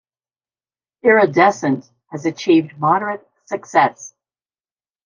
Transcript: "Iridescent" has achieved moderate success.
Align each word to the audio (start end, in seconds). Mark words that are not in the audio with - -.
"Iridescent" 1.03 1.87
has 2.09 2.25
achieved 2.25 2.75
moderate 2.79 3.29
success. 3.45 4.15